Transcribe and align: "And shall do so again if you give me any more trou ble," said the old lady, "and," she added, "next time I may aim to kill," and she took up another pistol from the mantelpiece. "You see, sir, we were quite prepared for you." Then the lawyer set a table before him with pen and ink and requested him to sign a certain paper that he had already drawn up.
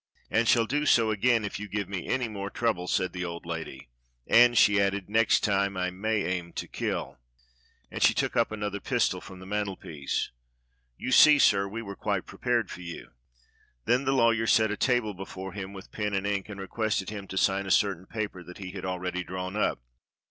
"And 0.31 0.47
shall 0.47 0.65
do 0.65 0.87
so 0.87 1.11
again 1.11 1.45
if 1.45 1.59
you 1.59 1.67
give 1.69 1.87
me 1.87 2.07
any 2.07 2.27
more 2.27 2.49
trou 2.49 2.73
ble," 2.73 2.87
said 2.87 3.13
the 3.13 3.23
old 3.23 3.45
lady, 3.45 3.87
"and," 4.25 4.57
she 4.57 4.81
added, 4.81 5.11
"next 5.11 5.41
time 5.41 5.77
I 5.77 5.91
may 5.91 6.23
aim 6.23 6.53
to 6.53 6.67
kill," 6.67 7.19
and 7.91 8.01
she 8.01 8.15
took 8.15 8.35
up 8.35 8.51
another 8.51 8.79
pistol 8.79 9.21
from 9.21 9.37
the 9.37 9.45
mantelpiece. 9.45 10.31
"You 10.97 11.11
see, 11.11 11.37
sir, 11.37 11.67
we 11.67 11.83
were 11.83 11.95
quite 11.95 12.25
prepared 12.25 12.71
for 12.71 12.81
you." 12.81 13.11
Then 13.85 14.05
the 14.05 14.11
lawyer 14.13 14.47
set 14.47 14.71
a 14.71 14.75
table 14.75 15.13
before 15.13 15.53
him 15.53 15.71
with 15.71 15.91
pen 15.91 16.15
and 16.15 16.25
ink 16.25 16.49
and 16.49 16.59
requested 16.59 17.11
him 17.11 17.27
to 17.27 17.37
sign 17.37 17.67
a 17.67 17.69
certain 17.69 18.07
paper 18.07 18.41
that 18.43 18.57
he 18.57 18.71
had 18.71 18.85
already 18.85 19.23
drawn 19.23 19.55
up. 19.55 19.83